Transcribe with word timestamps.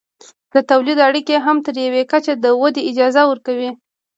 د 0.53 0.55
تولید 0.69 0.97
اړیکې 1.07 1.35
هم 1.45 1.57
تر 1.65 1.75
یوې 1.85 2.03
کچې 2.11 2.33
د 2.43 2.45
ودې 2.61 2.81
اجازه 2.91 3.21
ورکوي. 3.31 3.71